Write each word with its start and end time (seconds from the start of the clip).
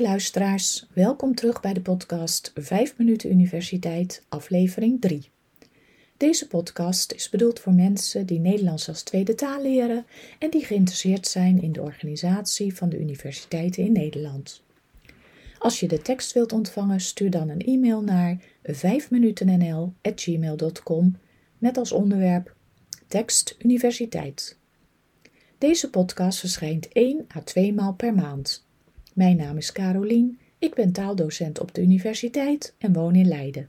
Luisteraars, 0.00 0.86
welkom 0.92 1.34
terug 1.34 1.60
bij 1.60 1.72
de 1.72 1.80
podcast 1.80 2.52
5 2.54 2.94
minuten 2.96 3.30
universiteit, 3.30 4.24
aflevering 4.28 5.00
3. 5.00 5.30
Deze 6.16 6.48
podcast 6.48 7.12
is 7.12 7.28
bedoeld 7.28 7.60
voor 7.60 7.72
mensen 7.72 8.26
die 8.26 8.38
Nederlands 8.38 8.88
als 8.88 9.02
tweede 9.02 9.34
taal 9.34 9.62
leren 9.62 10.06
en 10.38 10.50
die 10.50 10.64
geïnteresseerd 10.64 11.26
zijn 11.26 11.62
in 11.62 11.72
de 11.72 11.82
organisatie 11.82 12.74
van 12.74 12.88
de 12.88 12.98
universiteiten 12.98 13.84
in 13.84 13.92
Nederland. 13.92 14.62
Als 15.58 15.80
je 15.80 15.88
de 15.88 16.02
tekst 16.02 16.32
wilt 16.32 16.52
ontvangen, 16.52 17.00
stuur 17.00 17.30
dan 17.30 17.48
een 17.48 17.60
e-mail 17.60 18.02
naar 18.02 18.42
5minutennl@gmail.com 18.62 21.16
met 21.58 21.76
als 21.76 21.92
onderwerp 21.92 22.54
tekst 23.06 23.56
universiteit. 23.58 24.58
Deze 25.58 25.90
podcast 25.90 26.38
verschijnt 26.38 26.88
1 26.92 27.26
à 27.36 27.40
2 27.40 27.74
maal 27.74 27.94
per 27.94 28.14
maand. 28.14 28.66
Mijn 29.18 29.36
naam 29.36 29.56
is 29.56 29.72
Carolien, 29.72 30.38
ik 30.58 30.74
ben 30.74 30.92
taaldocent 30.92 31.60
op 31.60 31.74
de 31.74 31.80
universiteit 31.80 32.74
en 32.78 32.92
woon 32.92 33.14
in 33.14 33.28
Leiden. 33.28 33.68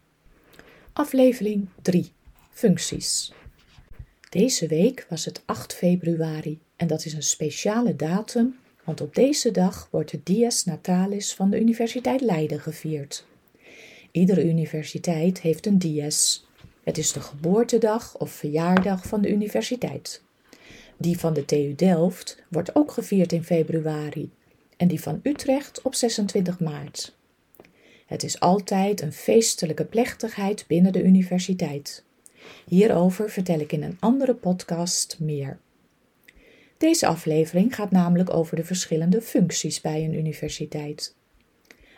Aflevering 0.94 1.68
3. 1.82 2.12
Functies. 2.50 3.34
Deze 4.30 4.68
week 4.68 5.06
was 5.10 5.26
het 5.26 5.42
8 5.46 5.74
februari 5.74 6.60
en 6.76 6.88
dat 6.88 7.06
is 7.06 7.14
een 7.14 7.24
speciale 7.24 7.96
datum, 7.96 8.56
want 8.84 9.02
op 9.02 9.16
deze 9.16 9.52
dag 9.52 9.88
wordt 9.92 10.12
de 10.12 10.20
Dies 10.24 10.66
Natalis 10.66 11.34
van 11.34 11.50
de 11.50 11.60
Universiteit 11.60 12.22
Leiden 12.22 12.60
gevierd. 12.60 13.26
Iedere 14.12 14.44
universiteit 14.44 15.42
heeft 15.42 15.66
een 15.66 15.80
dies. 15.80 16.48
Het 16.84 16.98
is 16.98 17.12
de 17.12 17.22
geboortedag 17.22 18.18
of 18.18 18.32
verjaardag 18.32 19.08
van 19.08 19.22
de 19.22 19.30
universiteit. 19.30 20.22
Die 20.98 21.20
van 21.20 21.34
de 21.34 21.46
TU 21.46 21.76
Delft 21.76 22.44
wordt 22.50 22.76
ook 22.76 22.92
gevierd 22.92 23.32
in 23.32 23.44
februari 23.44 24.32
en 24.80 24.88
die 24.88 25.02
van 25.02 25.20
Utrecht 25.24 25.82
op 25.82 25.96
26 25.96 26.60
maart. 26.60 27.16
Het 28.06 28.24
is 28.24 28.40
altijd 28.40 29.02
een 29.02 29.14
feestelijke 29.14 29.86
plechtigheid 29.86 30.66
binnen 30.68 30.92
de 30.92 31.04
universiteit. 31.04 32.04
Hierover 32.66 33.30
vertel 33.30 33.60
ik 33.60 33.72
in 33.72 33.84
een 33.84 33.98
andere 34.00 34.34
podcast 34.34 35.18
meer. 35.20 35.60
Deze 36.78 37.08
aflevering 37.08 37.76
gaat 37.76 37.92
namelijk 37.92 38.34
over 38.34 38.56
de 38.56 38.64
verschillende 38.64 39.22
functies 39.22 39.82
bij 39.82 40.04
een 40.04 40.14
universiteit. 40.14 41.16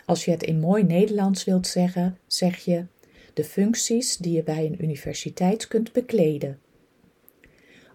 Als 0.05 0.25
je 0.25 0.31
het 0.31 0.43
in 0.43 0.59
mooi 0.59 0.83
Nederlands 0.83 1.43
wilt 1.43 1.67
zeggen, 1.67 2.17
zeg 2.27 2.57
je 2.57 2.85
de 3.33 3.43
functies 3.43 4.17
die 4.17 4.33
je 4.33 4.43
bij 4.43 4.66
een 4.66 4.83
universiteit 4.83 5.67
kunt 5.67 5.91
bekleden. 5.91 6.59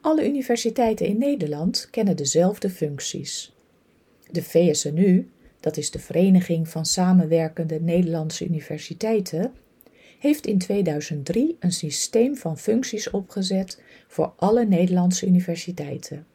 Alle 0.00 0.26
universiteiten 0.26 1.06
in 1.06 1.18
Nederland 1.18 1.88
kennen 1.90 2.16
dezelfde 2.16 2.70
functies. 2.70 3.55
De 4.30 4.42
VSNU, 4.42 5.30
dat 5.60 5.76
is 5.76 5.90
de 5.90 5.98
Vereniging 5.98 6.68
van 6.68 6.86
Samenwerkende 6.86 7.80
Nederlandse 7.80 8.44
Universiteiten, 8.44 9.52
heeft 10.18 10.46
in 10.46 10.58
2003 10.58 11.56
een 11.60 11.72
systeem 11.72 12.36
van 12.36 12.58
functies 12.58 13.10
opgezet 13.10 13.82
voor 14.08 14.32
alle 14.36 14.64
Nederlandse 14.64 15.26
universiteiten. 15.26 16.26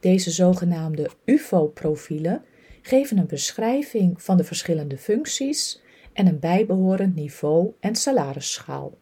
Deze 0.00 0.30
zogenaamde 0.30 1.10
UFO-profielen 1.24 2.42
geven 2.82 3.18
een 3.18 3.26
beschrijving 3.26 4.22
van 4.22 4.36
de 4.36 4.44
verschillende 4.44 4.98
functies 4.98 5.82
en 6.12 6.26
een 6.26 6.38
bijbehorend 6.38 7.14
niveau 7.14 7.72
en 7.80 7.96
salarisschaal. 7.96 8.98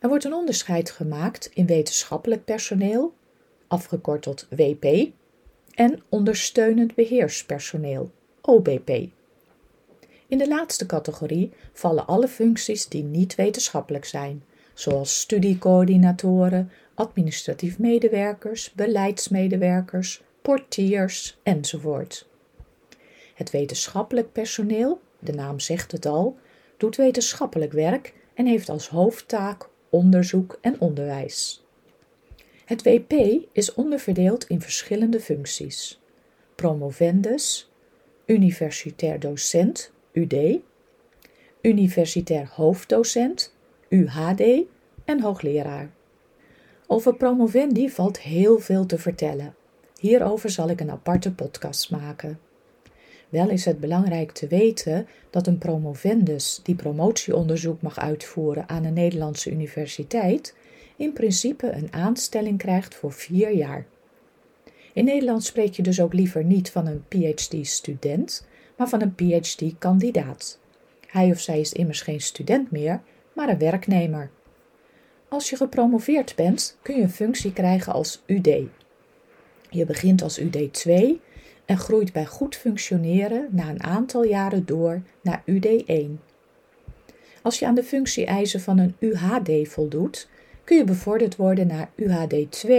Er 0.00 0.08
wordt 0.08 0.24
een 0.24 0.34
onderscheid 0.34 0.90
gemaakt 0.90 1.50
in 1.54 1.66
wetenschappelijk 1.66 2.44
personeel, 2.44 3.14
afgekort 3.66 4.22
tot 4.22 4.46
WP, 4.50 5.12
en 5.74 6.02
ondersteunend 6.08 6.94
beheerspersoneel, 6.94 8.10
OBP. 8.40 8.90
In 10.26 10.38
de 10.38 10.48
laatste 10.48 10.86
categorie 10.86 11.52
vallen 11.72 12.06
alle 12.06 12.28
functies 12.28 12.88
die 12.88 13.02
niet 13.02 13.34
wetenschappelijk 13.34 14.04
zijn, 14.04 14.44
zoals 14.74 15.20
studiecoördinatoren, 15.20 16.70
administratief 16.94 17.78
medewerkers, 17.78 18.72
beleidsmedewerkers, 18.72 20.22
portiers 20.42 21.38
enzovoort. 21.42 22.28
Het 23.34 23.50
wetenschappelijk 23.50 24.32
personeel, 24.32 25.00
de 25.18 25.32
naam 25.32 25.60
zegt 25.60 25.92
het 25.92 26.06
al, 26.06 26.36
doet 26.76 26.96
wetenschappelijk 26.96 27.72
werk 27.72 28.14
en 28.34 28.46
heeft 28.46 28.68
als 28.68 28.88
hoofdtaak 28.88 29.68
onderzoek 29.90 30.58
en 30.60 30.80
onderwijs. 30.80 31.61
Het 32.72 32.82
WP 32.82 33.12
is 33.52 33.74
onderverdeeld 33.74 34.44
in 34.46 34.60
verschillende 34.60 35.20
functies: 35.20 36.00
promovendus, 36.54 37.70
universitair 38.26 39.20
docent, 39.20 39.92
UD, 40.12 40.58
universitair 41.62 42.50
hoofddocent, 42.54 43.54
UHD 43.88 44.42
en 45.04 45.20
hoogleraar. 45.20 45.90
Over 46.86 47.14
promovendi 47.14 47.90
valt 47.90 48.20
heel 48.20 48.58
veel 48.58 48.86
te 48.86 48.98
vertellen. 48.98 49.54
Hierover 49.98 50.50
zal 50.50 50.68
ik 50.68 50.80
een 50.80 50.90
aparte 50.90 51.32
podcast 51.32 51.90
maken. 51.90 52.40
Wel 53.28 53.48
is 53.48 53.64
het 53.64 53.80
belangrijk 53.80 54.32
te 54.32 54.46
weten 54.46 55.06
dat 55.30 55.46
een 55.46 55.58
promovendus 55.58 56.60
die 56.62 56.74
promotieonderzoek 56.74 57.82
mag 57.82 57.98
uitvoeren 57.98 58.68
aan 58.68 58.84
een 58.84 58.94
Nederlandse 58.94 59.50
universiteit 59.50 60.54
in 61.02 61.12
principe 61.12 61.72
een 61.72 61.92
aanstelling 61.92 62.58
krijgt 62.58 62.94
voor 62.94 63.12
vier 63.12 63.54
jaar. 63.54 63.86
In 64.92 65.04
Nederland 65.04 65.44
spreek 65.44 65.74
je 65.74 65.82
dus 65.82 66.00
ook 66.00 66.12
liever 66.12 66.44
niet 66.44 66.70
van 66.70 66.86
een 66.86 67.04
PhD-student, 67.08 68.46
maar 68.76 68.88
van 68.88 69.02
een 69.02 69.14
PhD-kandidaat. 69.14 70.58
Hij 71.06 71.30
of 71.30 71.40
zij 71.40 71.60
is 71.60 71.72
immers 71.72 72.00
geen 72.00 72.20
student 72.20 72.70
meer, 72.70 73.00
maar 73.32 73.48
een 73.48 73.58
werknemer. 73.58 74.30
Als 75.28 75.50
je 75.50 75.56
gepromoveerd 75.56 76.34
bent, 76.36 76.78
kun 76.82 76.96
je 76.96 77.02
een 77.02 77.10
functie 77.10 77.52
krijgen 77.52 77.92
als 77.92 78.22
UD. 78.26 78.48
Je 79.70 79.86
begint 79.86 80.22
als 80.22 80.40
UD2 80.40 80.92
en 81.64 81.78
groeit 81.78 82.12
bij 82.12 82.26
goed 82.26 82.56
functioneren 82.56 83.48
na 83.50 83.68
een 83.68 83.82
aantal 83.82 84.24
jaren 84.24 84.66
door 84.66 85.02
naar 85.22 85.42
UD1. 85.50 86.10
Als 87.42 87.58
je 87.58 87.66
aan 87.66 87.74
de 87.74 87.84
functie-eisen 87.84 88.60
van 88.60 88.78
een 88.78 88.96
UHD 88.98 89.68
voldoet, 89.68 90.28
kun 90.72 90.80
je 90.80 90.86
bevorderd 90.86 91.36
worden 91.36 91.66
naar 91.66 91.90
UHD2, 92.02 92.72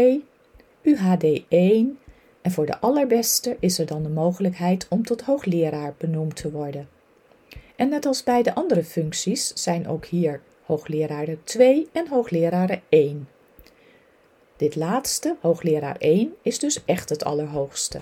UHD1 0.83 2.01
en 2.41 2.51
voor 2.51 2.65
de 2.65 2.79
allerbeste 2.79 3.57
is 3.59 3.79
er 3.79 3.85
dan 3.85 4.03
de 4.03 4.09
mogelijkheid 4.09 4.87
om 4.89 5.03
tot 5.03 5.21
hoogleraar 5.21 5.93
benoemd 5.97 6.35
te 6.35 6.51
worden. 6.51 6.87
En 7.75 7.89
net 7.89 8.05
als 8.05 8.23
bij 8.23 8.43
de 8.43 8.55
andere 8.55 8.83
functies 8.83 9.47
zijn 9.53 9.87
ook 9.87 10.05
hier 10.05 10.41
hoogleraren 10.63 11.39
2 11.43 11.87
en 11.91 12.07
hoogleraren 12.07 12.81
1. 12.89 13.27
Dit 14.57 14.75
laatste, 14.75 15.35
hoogleraar 15.41 15.97
1, 15.97 16.33
is 16.41 16.59
dus 16.59 16.85
echt 16.85 17.09
het 17.09 17.23
allerhoogste. 17.23 18.01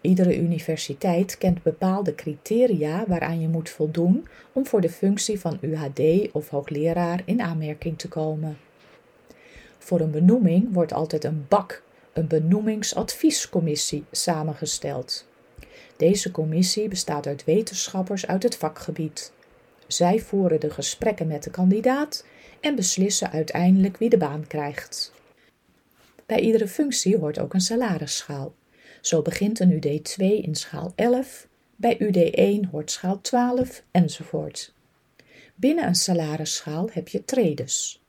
Iedere 0.00 0.36
universiteit 0.36 1.38
kent 1.38 1.62
bepaalde 1.62 2.14
criteria 2.14 3.04
waaraan 3.06 3.40
je 3.40 3.48
moet 3.48 3.70
voldoen 3.70 4.26
om 4.52 4.66
voor 4.66 4.80
de 4.80 4.90
functie 4.90 5.40
van 5.40 5.58
UHD 5.60 6.32
of 6.32 6.48
hoogleraar 6.48 7.22
in 7.24 7.42
aanmerking 7.42 7.98
te 7.98 8.08
komen. 8.08 8.58
Voor 9.88 10.00
een 10.00 10.10
benoeming 10.10 10.72
wordt 10.72 10.92
altijd 10.92 11.24
een 11.24 11.46
BAK, 11.48 11.82
een 12.12 12.26
benoemingsadviescommissie, 12.26 14.04
samengesteld. 14.10 15.26
Deze 15.96 16.30
commissie 16.30 16.88
bestaat 16.88 17.26
uit 17.26 17.44
wetenschappers 17.44 18.26
uit 18.26 18.42
het 18.42 18.56
vakgebied. 18.56 19.32
Zij 19.86 20.18
voeren 20.18 20.60
de 20.60 20.70
gesprekken 20.70 21.26
met 21.26 21.42
de 21.42 21.50
kandidaat 21.50 22.24
en 22.60 22.74
beslissen 22.74 23.30
uiteindelijk 23.30 23.96
wie 23.96 24.08
de 24.08 24.16
baan 24.16 24.46
krijgt. 24.46 25.12
Bij 26.26 26.40
iedere 26.40 26.68
functie 26.68 27.16
hoort 27.16 27.38
ook 27.38 27.54
een 27.54 27.60
salarisschaal. 27.60 28.54
Zo 29.00 29.22
begint 29.22 29.60
een 29.60 29.72
UD2 29.72 30.16
in 30.16 30.54
schaal 30.54 30.92
11, 30.94 31.48
bij 31.76 31.98
UD1 31.98 32.70
hoort 32.70 32.90
schaal 32.90 33.20
12 33.20 33.82
enzovoort. 33.90 34.72
Binnen 35.54 35.86
een 35.86 35.94
salarisschaal 35.94 36.88
heb 36.92 37.08
je 37.08 37.24
tredes. 37.24 38.02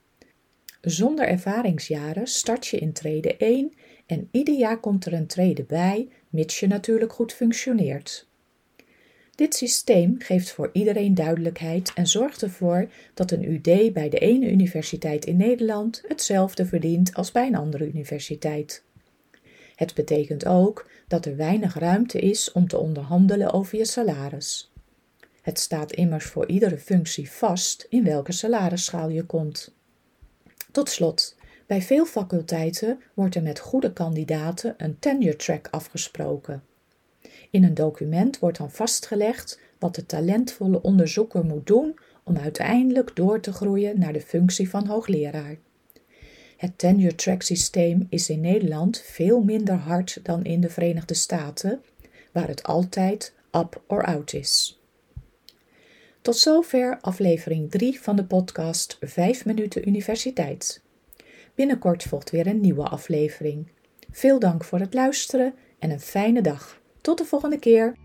Zonder 0.81 1.27
ervaringsjaren 1.27 2.27
start 2.27 2.67
je 2.67 2.77
in 2.77 2.93
trede 2.93 3.37
1 3.37 3.73
en 4.05 4.27
ieder 4.31 4.55
jaar 4.55 4.79
komt 4.79 5.05
er 5.05 5.13
een 5.13 5.27
trede 5.27 5.63
bij, 5.63 6.09
mits 6.29 6.59
je 6.59 6.67
natuurlijk 6.67 7.13
goed 7.13 7.33
functioneert. 7.33 8.27
Dit 9.35 9.55
systeem 9.55 10.15
geeft 10.19 10.51
voor 10.51 10.69
iedereen 10.73 11.13
duidelijkheid 11.13 11.91
en 11.95 12.07
zorgt 12.07 12.41
ervoor 12.41 12.91
dat 13.13 13.31
een 13.31 13.51
UD 13.51 13.93
bij 13.93 14.09
de 14.09 14.19
ene 14.19 14.51
universiteit 14.51 15.25
in 15.25 15.37
Nederland 15.37 16.03
hetzelfde 16.07 16.65
verdient 16.65 17.13
als 17.13 17.31
bij 17.31 17.47
een 17.47 17.55
andere 17.55 17.87
universiteit. 17.87 18.83
Het 19.75 19.93
betekent 19.93 20.45
ook 20.45 20.89
dat 21.07 21.25
er 21.25 21.35
weinig 21.35 21.73
ruimte 21.73 22.19
is 22.19 22.51
om 22.51 22.67
te 22.67 22.77
onderhandelen 22.77 23.53
over 23.53 23.77
je 23.77 23.85
salaris. 23.85 24.71
Het 25.41 25.59
staat 25.59 25.91
immers 25.91 26.25
voor 26.25 26.47
iedere 26.47 26.77
functie 26.77 27.31
vast 27.31 27.85
in 27.89 28.03
welke 28.03 28.31
salarisschaal 28.31 29.09
je 29.09 29.23
komt. 29.23 29.77
Tot 30.71 30.89
slot, 30.89 31.35
bij 31.65 31.81
veel 31.81 32.05
faculteiten 32.05 32.99
wordt 33.13 33.35
er 33.35 33.43
met 33.43 33.59
goede 33.59 33.93
kandidaten 33.93 34.73
een 34.77 34.99
tenure 34.99 35.35
track 35.35 35.67
afgesproken. 35.71 36.63
In 37.49 37.63
een 37.63 37.73
document 37.73 38.39
wordt 38.39 38.57
dan 38.57 38.71
vastgelegd 38.71 39.59
wat 39.79 39.95
de 39.95 40.05
talentvolle 40.05 40.81
onderzoeker 40.81 41.45
moet 41.45 41.67
doen 41.67 41.99
om 42.23 42.37
uiteindelijk 42.37 43.15
door 43.15 43.39
te 43.39 43.53
groeien 43.53 43.99
naar 43.99 44.13
de 44.13 44.21
functie 44.21 44.69
van 44.69 44.85
hoogleraar. 44.87 45.57
Het 46.57 46.77
tenure 46.77 47.15
track 47.15 47.41
systeem 47.41 48.07
is 48.09 48.29
in 48.29 48.41
Nederland 48.41 49.01
veel 49.05 49.43
minder 49.43 49.75
hard 49.75 50.19
dan 50.23 50.43
in 50.43 50.61
de 50.61 50.69
Verenigde 50.69 51.13
Staten, 51.13 51.81
waar 52.31 52.47
het 52.47 52.63
altijd 52.63 53.33
up 53.51 53.81
or 53.87 54.03
out 54.05 54.33
is. 54.33 54.78
Tot 56.21 56.37
zover 56.37 56.97
aflevering 57.01 57.71
3 57.71 58.01
van 58.01 58.15
de 58.15 58.25
podcast 58.25 58.97
5 59.01 59.45
minuten 59.45 59.87
universiteit. 59.87 60.81
Binnenkort 61.55 62.03
volgt 62.03 62.29
weer 62.29 62.47
een 62.47 62.61
nieuwe 62.61 62.83
aflevering. 62.83 63.67
Veel 64.11 64.39
dank 64.39 64.63
voor 64.63 64.79
het 64.79 64.93
luisteren 64.93 65.53
en 65.79 65.91
een 65.91 65.99
fijne 65.99 66.41
dag. 66.41 66.81
Tot 67.01 67.17
de 67.17 67.25
volgende 67.25 67.59
keer. 67.59 67.95